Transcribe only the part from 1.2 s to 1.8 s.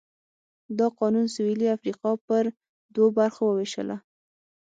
سوېلي